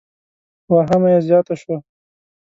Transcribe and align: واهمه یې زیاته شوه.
واهمه 0.73 1.09
یې 1.13 1.19
زیاته 1.27 1.53
شوه. 1.61 1.77